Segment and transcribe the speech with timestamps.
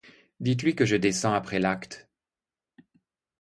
[0.39, 2.09] Dites-lui que je descends après l'acte.